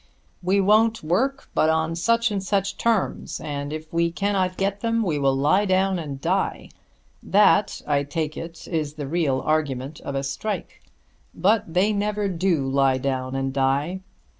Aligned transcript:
"We 0.41 0.59
won't 0.59 1.03
work 1.03 1.49
but 1.53 1.69
on 1.69 1.95
such 1.95 2.31
and 2.31 2.41
such 2.41 2.75
terms, 2.79 3.39
and, 3.39 3.71
if 3.71 3.93
we 3.93 4.11
cannot 4.11 4.57
get 4.57 4.79
them, 4.79 5.03
we 5.03 5.19
will 5.19 5.35
lie 5.35 5.65
down 5.65 5.99
and 5.99 6.19
die." 6.19 6.69
That 7.21 7.83
I 7.85 8.01
take 8.01 8.35
it 8.35 8.67
is 8.67 8.95
the 8.95 9.05
real 9.05 9.41
argument 9.41 9.99
of 10.01 10.15
a 10.15 10.23
strike. 10.23 10.81
But 11.35 11.71
they 11.75 11.93
never 11.93 12.27
do 12.27 12.67
lie 12.67 12.97
down 12.97 13.35
and 13.35 13.53
die. 13.53 13.99